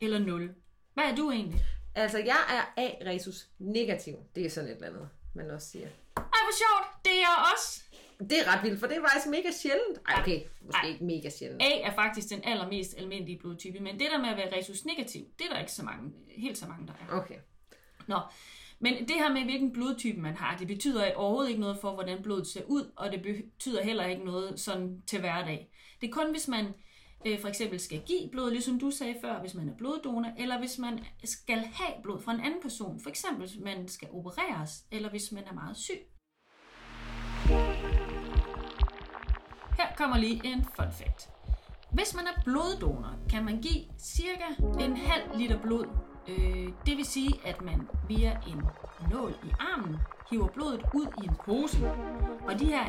eller 0.00 0.18
0. 0.18 0.54
Hvad 0.94 1.04
er 1.04 1.14
du 1.16 1.30
egentlig? 1.30 1.60
Altså, 1.94 2.18
jeg 2.18 2.36
er 2.76 2.82
A-resus 2.82 3.46
negativ. 3.58 4.16
Det 4.34 4.46
er 4.46 4.50
sådan 4.50 4.70
et 4.70 4.74
eller 4.74 4.88
andet, 4.88 5.08
man 5.34 5.50
også 5.50 5.68
siger. 5.68 5.86
Ej, 6.16 6.22
hvor 6.22 6.56
sjovt! 6.58 7.04
Det 7.04 7.12
er 7.12 7.16
jeg 7.18 7.44
også! 7.54 7.82
Det 8.20 8.32
er 8.40 8.52
ret 8.54 8.62
vildt, 8.64 8.80
for 8.80 8.86
det 8.86 8.96
er 8.96 9.00
faktisk 9.00 9.26
mega 9.30 9.50
sjældent. 9.62 9.98
Ej, 10.08 10.20
okay, 10.20 10.40
måske 10.62 10.78
Ej. 10.82 10.88
ikke 10.88 11.04
mega 11.04 11.30
sjældent. 11.30 11.62
A 11.62 11.80
er 11.80 11.94
faktisk 11.94 12.28
den 12.30 12.40
allermest 12.44 12.98
almindelige 12.98 13.38
blodtype, 13.38 13.80
men 13.80 13.98
det 14.00 14.06
der 14.12 14.18
med 14.20 14.28
at 14.28 14.36
være 14.36 14.58
resus 14.58 14.84
negativ, 14.84 15.24
det 15.38 15.46
er 15.46 15.52
der 15.54 15.60
ikke 15.60 15.72
så 15.72 15.84
mange, 15.84 16.12
helt 16.36 16.58
så 16.58 16.66
mange, 16.68 16.86
der 16.86 16.92
er. 16.92 17.16
Okay. 17.20 17.34
Nå, 18.06 18.20
men 18.78 19.08
det 19.08 19.14
her 19.16 19.32
med, 19.32 19.44
hvilken 19.44 19.72
blodtype 19.72 20.20
man 20.20 20.34
har, 20.36 20.56
det 20.58 20.66
betyder 20.66 21.14
overhovedet 21.14 21.48
ikke 21.50 21.60
noget 21.60 21.78
for, 21.80 21.94
hvordan 21.94 22.22
blodet 22.22 22.46
ser 22.46 22.62
ud, 22.66 22.90
og 22.96 23.12
det 23.12 23.22
betyder 23.22 23.82
heller 23.84 24.06
ikke 24.06 24.24
noget 24.24 24.60
sådan 24.60 25.02
til 25.06 25.20
hverdag. 25.20 25.70
Det 26.00 26.08
er 26.08 26.12
kun, 26.12 26.30
hvis 26.30 26.48
man 26.48 26.66
øh, 27.26 27.40
for 27.40 27.48
eksempel 27.48 27.80
skal 27.80 28.02
give 28.06 28.30
blod, 28.32 28.50
ligesom 28.50 28.78
du 28.78 28.90
sagde 28.90 29.14
før, 29.20 29.40
hvis 29.40 29.54
man 29.54 29.68
er 29.68 29.76
bloddonor, 29.78 30.32
eller 30.38 30.58
hvis 30.58 30.78
man 30.78 31.04
skal 31.24 31.58
have 31.58 32.02
blod 32.02 32.20
fra 32.22 32.32
en 32.32 32.40
anden 32.40 32.62
person, 32.62 33.00
for 33.02 33.10
eksempel 33.10 33.46
hvis 33.46 33.58
man 33.64 33.88
skal 33.88 34.08
opereres, 34.12 34.84
eller 34.92 35.10
hvis 35.10 35.32
man 35.32 35.44
er 35.44 35.52
meget 35.52 35.76
syg. 35.76 36.00
Her 39.78 39.96
kommer 39.96 40.18
lige 40.18 40.40
en 40.44 40.64
fun 40.64 40.92
fact. 40.92 41.30
Hvis 41.92 42.14
man 42.14 42.26
er 42.26 42.42
bloddonor, 42.44 43.14
kan 43.30 43.44
man 43.44 43.60
give 43.60 43.84
cirka 43.98 44.44
en 44.80 44.96
halv 44.96 45.38
liter 45.38 45.62
blod. 45.62 45.86
Øh, 46.28 46.72
det 46.86 46.96
vil 46.96 47.04
sige, 47.04 47.40
at 47.44 47.62
man 47.62 47.88
via 48.08 48.40
en 48.46 48.62
nål 49.10 49.34
i 49.44 49.50
armen 49.58 49.96
hiver 50.30 50.48
blodet 50.48 50.82
ud 50.94 51.06
i 51.22 51.26
en 51.26 51.36
pose. 51.44 51.90
Og 52.48 52.58
de 52.58 52.64
her 52.66 52.84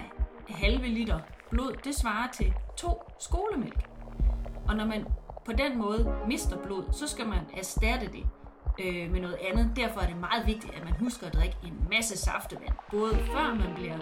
halve 0.47 0.87
liter 0.87 1.19
blod, 1.49 1.75
det 1.83 1.95
svarer 1.95 2.31
til 2.31 2.53
to 2.77 3.11
skolemælk. 3.19 3.89
Og 4.67 4.75
når 4.75 4.85
man 4.85 5.05
på 5.45 5.51
den 5.51 5.77
måde 5.77 6.15
mister 6.27 6.57
blod, 6.57 6.83
så 6.91 7.07
skal 7.07 7.27
man 7.27 7.39
erstatte 7.57 8.07
det 8.07 8.25
øh, 8.79 9.11
med 9.11 9.21
noget 9.21 9.37
andet. 9.51 9.71
Derfor 9.75 9.99
er 9.99 10.07
det 10.07 10.17
meget 10.17 10.47
vigtigt, 10.47 10.73
at 10.73 10.83
man 10.83 10.93
husker 10.99 11.27
at 11.27 11.33
drikke 11.33 11.57
en 11.63 11.87
masse 11.91 12.17
saftevand. 12.17 12.73
Både 12.91 13.15
før 13.15 13.55
man 13.55 13.75
bliver 13.75 13.97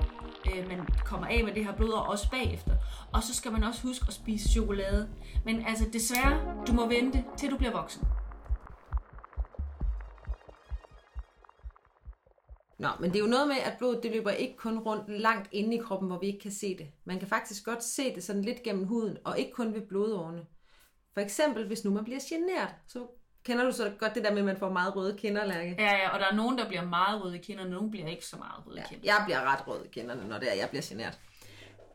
øh, 0.48 0.68
man 0.68 0.88
kommer 1.06 1.28
af 1.28 1.44
med 1.44 1.54
det 1.54 1.66
her 1.66 1.74
blod, 1.74 1.92
og 1.92 2.06
også 2.06 2.30
bagefter. 2.32 2.72
Og 3.12 3.24
så 3.24 3.34
skal 3.36 3.52
man 3.52 3.64
også 3.64 3.82
huske 3.84 4.06
at 4.08 4.14
spise 4.14 4.50
chokolade. 4.50 5.10
Men 5.46 5.66
altså 5.68 5.86
desværre, 5.94 6.40
du 6.68 6.74
må 6.74 6.88
vente 6.88 7.24
til 7.38 7.52
du 7.52 7.58
bliver 7.58 7.72
voksen. 7.72 8.08
Nå, 12.78 12.88
men 13.00 13.10
det 13.10 13.20
er 13.20 13.24
jo 13.24 13.30
noget 13.30 13.48
med, 13.48 13.56
at 13.66 13.78
blodet 13.78 14.04
det 14.04 14.12
løber 14.12 14.32
ikke 14.32 14.58
kun 14.58 14.80
rundt 14.80 15.10
langt 15.10 15.50
inde 15.52 15.76
i 15.76 15.80
kroppen, 15.80 16.10
hvor 16.10 16.20
vi 16.20 16.28
ikke 16.28 16.40
kan 16.40 16.52
se 16.52 16.78
det. 16.78 16.88
Man 17.06 17.20
kan 17.20 17.28
faktisk 17.28 17.66
godt 17.66 17.84
se 17.84 18.16
det 18.16 18.24
sådan 18.24 18.42
lidt 18.42 18.64
gennem 18.64 18.86
huden, 18.86 19.18
og 19.26 19.40
ikke 19.40 19.52
kun 19.52 19.74
ved 19.74 19.82
blodårene. 19.82 20.46
For 21.14 21.22
eksempel, 21.22 21.68
hvis 21.68 21.86
nu 21.86 21.92
man 21.92 22.04
bliver 22.04 22.20
generet, 22.30 22.70
så 22.88 23.08
kender 23.44 23.64
du 23.64 23.72
så 23.72 23.92
godt 24.00 24.16
det 24.16 24.24
der 24.24 24.32
med, 24.32 24.40
at 24.40 24.46
man 24.46 24.58
får 24.58 24.72
meget 24.72 24.96
røde 24.96 25.18
kinder, 25.18 25.46
Lærke? 25.46 25.76
Ja, 25.80 25.96
ja, 25.96 26.10
og 26.10 26.20
der 26.20 26.26
er 26.26 26.36
nogen, 26.36 26.58
der 26.58 26.68
bliver 26.68 26.86
meget 26.86 27.24
røde 27.24 27.38
i 27.38 27.42
kinderne, 27.42 27.70
og 27.70 27.74
nogen 27.74 27.92
bliver 27.92 28.08
ikke 28.08 28.26
så 28.26 28.38
meget 28.38 28.68
røde 28.68 28.78
i 28.78 28.82
Ja, 29.04 29.14
jeg 29.14 29.22
bliver 29.26 29.42
ret 29.42 29.68
rød 29.68 29.86
i 29.86 29.88
kinderne, 29.88 30.28
når 30.28 30.40
det 30.40 30.52
er, 30.52 30.56
jeg 30.56 30.70
bliver 30.70 30.86
generet. 30.90 31.20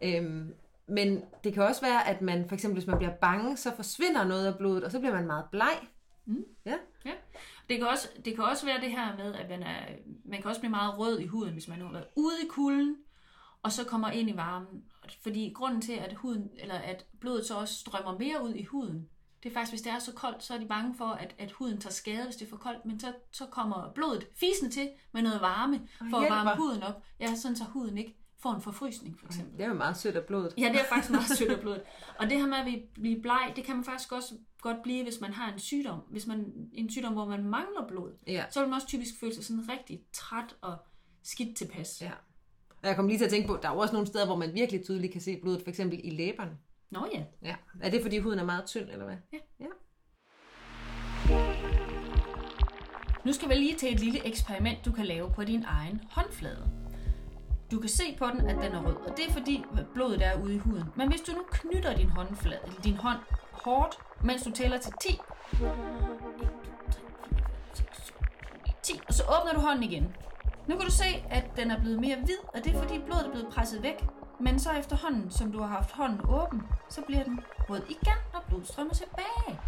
Øhm, 0.02 0.54
men 0.86 1.24
det 1.44 1.54
kan 1.54 1.62
også 1.62 1.80
være, 1.80 2.08
at 2.08 2.22
man 2.22 2.48
for 2.48 2.54
eksempel, 2.54 2.80
hvis 2.80 2.86
man 2.86 2.98
bliver 2.98 3.12
bange, 3.12 3.56
så 3.56 3.76
forsvinder 3.76 4.24
noget 4.24 4.46
af 4.46 4.58
blodet, 4.58 4.84
og 4.84 4.90
så 4.90 4.98
bliver 4.98 5.14
man 5.14 5.26
meget 5.26 5.44
bleg. 5.50 5.78
Mm. 6.24 6.44
Ja. 6.66 6.74
Ja. 7.04 7.12
Det 7.68 7.78
kan, 7.78 7.86
også, 7.88 8.08
det 8.24 8.34
kan 8.34 8.44
også 8.44 8.66
være 8.66 8.80
det 8.80 8.90
her 8.90 9.16
med, 9.16 9.34
at 9.34 9.48
man, 9.48 9.62
er, 9.62 9.82
man 10.32 10.42
kan 10.42 10.48
også 10.48 10.60
blive 10.60 10.70
meget 10.70 10.98
rød 10.98 11.20
i 11.20 11.26
huden, 11.26 11.52
hvis 11.52 11.68
man 11.68 11.78
nu 11.78 11.84
har 11.84 11.92
været 11.92 12.06
ude 12.16 12.42
i 12.44 12.48
kulden, 12.48 12.96
og 13.62 13.72
så 13.72 13.84
kommer 13.84 14.10
ind 14.10 14.30
i 14.30 14.36
varmen. 14.36 14.84
Fordi 15.22 15.52
grunden 15.54 15.80
til, 15.80 15.92
at, 15.92 16.12
huden, 16.14 16.50
eller 16.56 16.74
at 16.74 17.06
blodet 17.20 17.46
så 17.46 17.58
også 17.58 17.74
strømmer 17.74 18.18
mere 18.18 18.44
ud 18.44 18.54
i 18.54 18.64
huden, 18.64 19.08
det 19.42 19.48
er 19.48 19.54
faktisk, 19.54 19.72
hvis 19.72 19.82
det 19.82 19.92
er 19.92 19.98
så 19.98 20.12
koldt, 20.12 20.42
så 20.42 20.54
er 20.54 20.58
de 20.58 20.66
bange 20.66 20.94
for, 20.94 21.04
at, 21.04 21.34
at 21.38 21.52
huden 21.52 21.80
tager 21.80 21.92
skade, 21.92 22.24
hvis 22.24 22.36
det 22.36 22.46
er 22.46 22.50
for 22.50 22.56
koldt, 22.56 22.84
men 22.86 23.00
så, 23.00 23.12
så 23.32 23.46
kommer 23.46 23.92
blodet 23.94 24.26
fisende 24.34 24.74
til 24.74 24.90
med 25.12 25.22
noget 25.22 25.40
varme, 25.40 25.88
for 26.10 26.16
at 26.16 26.30
varme 26.30 26.56
huden 26.56 26.82
op. 26.82 27.02
Ja, 27.20 27.34
sådan 27.34 27.56
så 27.56 27.64
huden 27.64 27.98
ikke 27.98 28.16
får 28.42 28.54
en 28.54 28.62
forfrysning, 28.62 29.18
for 29.20 29.26
eksempel. 29.26 29.58
Det 29.58 29.64
er 29.64 29.68
jo 29.68 29.74
meget 29.74 29.96
sødt 29.96 30.16
af 30.16 30.24
blodet. 30.24 30.54
Ja, 30.58 30.68
det 30.72 30.80
er 30.80 30.84
faktisk 30.88 31.10
meget 31.10 31.28
sødt 31.38 31.50
af 31.52 31.60
blodet. 31.60 31.82
Og 32.18 32.30
det 32.30 32.38
her 32.38 32.46
med 32.46 32.56
at 32.56 32.80
blive 32.94 33.22
bleg, 33.22 33.52
det 33.56 33.64
kan 33.64 33.76
man 33.76 33.84
faktisk 33.84 34.12
også 34.12 34.34
godt 34.60 34.76
blive, 34.82 35.02
hvis 35.02 35.20
man 35.20 35.32
har 35.32 35.52
en 35.52 35.58
sygdom. 35.58 35.98
Hvis 36.10 36.26
man 36.26 36.52
en 36.72 36.90
sygdom, 36.90 37.12
hvor 37.12 37.24
man 37.28 37.44
mangler 37.44 37.86
blod, 37.88 38.12
Ja. 38.26 38.44
så 38.50 38.60
vil 38.60 38.68
man 38.68 38.74
også 38.74 38.86
typisk 38.86 39.14
føle 39.20 39.34
sig 39.34 39.44
sådan 39.44 39.68
rigtig 39.68 40.00
træt 40.12 40.56
og 40.60 40.76
skidt 41.22 41.56
tilpas. 41.56 41.98
Ja. 42.02 42.10
Og 42.82 42.88
jeg 42.88 42.96
kom 42.96 43.08
lige 43.08 43.18
til 43.18 43.24
at 43.24 43.30
tænke 43.30 43.48
på, 43.48 43.58
der 43.62 43.68
er 43.68 43.72
jo 43.72 43.78
også 43.78 43.92
nogle 43.92 44.06
steder, 44.06 44.26
hvor 44.26 44.36
man 44.36 44.54
virkelig 44.54 44.84
tydeligt 44.84 45.12
kan 45.12 45.20
se 45.20 45.38
blodet, 45.42 45.62
for 45.62 45.68
eksempel 45.68 46.00
i 46.04 46.10
læberne. 46.10 46.58
Nå 46.90 47.06
ja. 47.14 47.24
Ja. 47.42 47.54
Er 47.80 47.90
det, 47.90 48.02
fordi 48.02 48.18
huden 48.18 48.38
er 48.38 48.44
meget 48.44 48.64
tynd, 48.66 48.88
eller 48.90 49.04
hvad? 49.04 49.16
Ja. 49.32 49.38
ja. 49.60 49.66
Nu 53.24 53.32
skal 53.32 53.48
vi 53.48 53.54
lige 53.54 53.76
til 53.76 53.92
et 53.94 54.00
lille 54.00 54.26
eksperiment, 54.26 54.84
du 54.84 54.92
kan 54.92 55.06
lave 55.06 55.32
på 55.34 55.44
din 55.44 55.64
egen 55.66 56.00
håndflade. 56.10 56.81
Du 57.72 57.80
kan 57.80 57.88
se 57.88 58.16
på 58.18 58.26
den, 58.26 58.48
at 58.48 58.56
den 58.56 58.72
er 58.72 58.82
rød, 58.82 58.96
og 58.96 59.16
det 59.16 59.28
er 59.28 59.32
fordi 59.32 59.64
blodet 59.94 60.26
er 60.26 60.42
ude 60.42 60.54
i 60.54 60.58
huden. 60.58 60.84
Men 60.96 61.08
hvis 61.08 61.20
du 61.20 61.32
nu 61.32 61.42
knytter 61.50 61.96
din 61.96 62.08
håndflade, 62.08 62.60
din 62.84 62.96
hånd 62.96 63.18
hårdt, 63.52 63.98
mens 64.24 64.42
du 64.42 64.50
tæller 64.50 64.78
til 64.78 64.92
10, 65.00 65.20
10, 68.82 69.00
og 69.08 69.14
så 69.14 69.22
åbner 69.22 69.54
du 69.54 69.60
hånden 69.60 69.82
igen. 69.82 70.16
Nu 70.68 70.76
kan 70.76 70.86
du 70.86 70.92
se, 70.92 71.24
at 71.30 71.44
den 71.56 71.70
er 71.70 71.80
blevet 71.80 72.00
mere 72.00 72.16
hvid, 72.16 72.38
og 72.54 72.64
det 72.64 72.74
er 72.74 72.78
fordi 72.78 72.98
blodet 72.98 73.26
er 73.26 73.30
blevet 73.30 73.48
presset 73.48 73.82
væk. 73.82 74.04
Men 74.40 74.58
så 74.60 74.70
efterhånden, 74.70 75.30
som 75.30 75.52
du 75.52 75.60
har 75.60 75.68
haft 75.68 75.92
hånden 75.92 76.20
åben, 76.28 76.62
så 76.88 77.02
bliver 77.06 77.24
den 77.24 77.40
rød 77.70 77.82
igen, 77.88 78.18
når 78.32 78.44
blodet 78.48 78.68
strømmer 78.68 78.94
tilbage. 78.94 79.58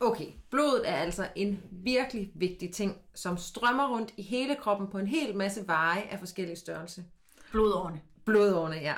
Okay, 0.00 0.26
blodet 0.50 0.88
er 0.88 0.94
altså 0.94 1.28
en 1.34 1.62
virkelig 1.70 2.32
vigtig 2.34 2.74
ting, 2.74 2.96
som 3.14 3.36
strømmer 3.36 3.88
rundt 3.88 4.14
i 4.16 4.22
hele 4.22 4.56
kroppen 4.56 4.88
på 4.88 4.98
en 4.98 5.06
hel 5.06 5.36
masse 5.36 5.66
veje 5.66 6.02
af 6.02 6.18
forskellige 6.18 6.56
størrelse. 6.56 7.04
Blodårene. 7.50 8.00
Blodårene, 8.24 8.76
ja. 8.76 8.94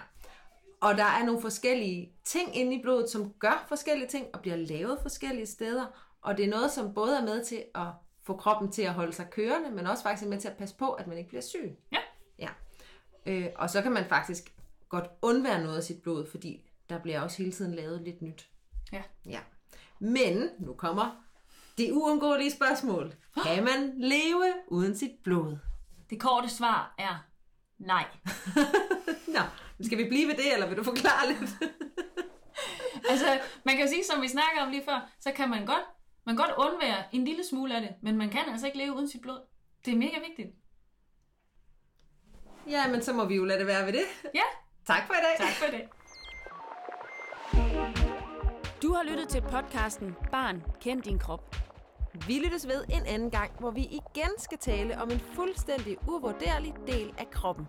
Og 0.80 0.96
der 0.96 1.04
er 1.04 1.24
nogle 1.24 1.40
forskellige 1.40 2.12
ting 2.24 2.56
inde 2.56 2.74
i 2.74 2.82
blodet, 2.82 3.10
som 3.10 3.32
gør 3.32 3.64
forskellige 3.68 4.08
ting 4.08 4.26
og 4.32 4.40
bliver 4.40 4.56
lavet 4.56 4.98
forskellige 5.02 5.46
steder. 5.46 5.86
Og 6.22 6.36
det 6.36 6.44
er 6.44 6.50
noget, 6.50 6.70
som 6.70 6.94
både 6.94 7.16
er 7.16 7.22
med 7.24 7.44
til 7.44 7.64
at 7.74 7.86
få 8.22 8.36
kroppen 8.36 8.72
til 8.72 8.82
at 8.82 8.94
holde 8.94 9.12
sig 9.12 9.30
kørende, 9.30 9.70
men 9.70 9.86
også 9.86 10.02
faktisk 10.02 10.26
er 10.26 10.30
med 10.30 10.40
til 10.40 10.48
at 10.48 10.56
passe 10.56 10.76
på, 10.76 10.92
at 10.92 11.06
man 11.06 11.18
ikke 11.18 11.28
bliver 11.28 11.42
syg. 11.42 11.78
Ja. 11.92 11.98
Ja. 12.38 12.48
Øh, 13.26 13.48
og 13.56 13.70
så 13.70 13.82
kan 13.82 13.92
man 13.92 14.04
faktisk 14.04 14.54
godt 14.88 15.06
undvære 15.22 15.62
noget 15.62 15.76
af 15.76 15.82
sit 15.82 16.02
blod, 16.02 16.26
fordi 16.26 16.70
der 16.90 16.98
bliver 16.98 17.20
også 17.20 17.38
hele 17.38 17.52
tiden 17.52 17.74
lavet 17.74 18.02
lidt 18.02 18.22
nyt. 18.22 18.48
Ja. 18.92 19.02
Ja. 19.26 19.40
Men 20.02 20.50
nu 20.58 20.74
kommer 20.74 21.24
det 21.78 21.92
uundgåelige 21.92 22.50
spørgsmål. 22.50 23.14
Kan 23.44 23.64
man 23.64 23.92
leve 23.96 24.52
uden 24.68 24.96
sit 24.98 25.12
blod? 25.24 25.58
Det 26.10 26.20
korte 26.20 26.48
svar 26.48 26.94
er 26.98 27.24
nej. 27.78 28.04
Nå, 29.34 29.40
skal 29.80 29.98
vi 29.98 30.08
blive 30.08 30.28
ved 30.28 30.34
det, 30.36 30.52
eller 30.52 30.66
vil 30.68 30.76
du 30.76 30.84
forklare 30.84 31.28
lidt? 31.28 31.50
Altså, 33.10 33.40
man 33.64 33.76
kan 33.76 33.88
sige, 33.88 34.04
som 34.04 34.22
vi 34.22 34.28
snakker 34.28 34.62
om 34.62 34.70
lige 34.70 34.84
før, 34.84 35.10
så 35.20 35.32
kan 35.32 35.50
man 35.50 35.66
godt, 35.66 35.82
man 36.26 36.36
godt 36.36 36.50
undvære 36.58 37.04
en 37.14 37.24
lille 37.24 37.44
smule 37.46 37.74
af 37.76 37.80
det, 37.80 37.90
men 38.02 38.16
man 38.16 38.30
kan 38.30 38.40
altså 38.48 38.66
ikke 38.66 38.78
leve 38.78 38.92
uden 38.96 39.08
sit 39.08 39.20
blod. 39.20 39.40
Det 39.84 39.92
er 39.92 39.96
mega 39.98 40.18
vigtigt. 40.28 40.48
ja, 42.68 42.88
men 42.88 43.02
så 43.02 43.12
må 43.12 43.24
vi 43.24 43.34
jo 43.34 43.44
lade 43.44 43.58
det 43.58 43.66
være 43.66 43.86
ved 43.86 43.92
det. 43.92 44.04
Ja, 44.34 44.42
Tak 44.86 45.06
for 45.06 45.14
i 45.14 45.16
dag. 45.16 45.36
tak 45.46 45.54
for 45.54 45.66
det. 45.76 45.88
Du 48.92 48.96
har 48.96 49.04
lyttet 49.04 49.28
til 49.28 49.42
podcasten 49.42 50.16
Barn, 50.30 50.62
kend 50.80 51.02
din 51.02 51.18
krop. 51.18 51.56
Vi 52.26 52.38
lyttes 52.44 52.68
ved 52.68 52.84
en 52.88 53.06
anden 53.06 53.30
gang, 53.30 53.50
hvor 53.58 53.70
vi 53.70 53.80
igen 53.80 54.30
skal 54.38 54.58
tale 54.58 55.02
om 55.02 55.10
en 55.10 55.20
fuldstændig 55.20 55.96
uvurderlig 56.08 56.74
del 56.86 57.14
af 57.18 57.30
kroppen. 57.30 57.68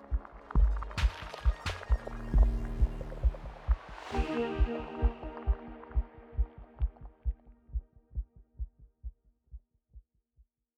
thank 4.12 4.68
you 4.68 5.13